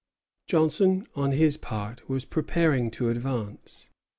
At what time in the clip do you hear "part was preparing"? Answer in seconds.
1.57-2.89